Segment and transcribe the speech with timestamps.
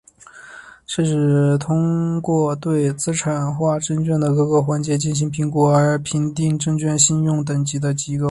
[0.87, 3.35] 是指通过对资产
[3.87, 8.19] 证券化的各个环节进行评估而评定证券信用等级的机构。